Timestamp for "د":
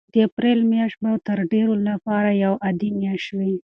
0.13-0.15, 1.27-1.29